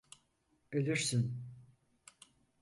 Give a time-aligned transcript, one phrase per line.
[0.71, 1.45] Ölürsün.